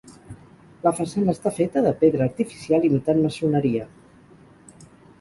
[0.87, 3.89] La façana està feta de pedra artificial imitant maçoneria.